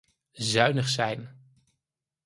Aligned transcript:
Zuinig 0.39 0.89
zijn. 0.89 1.29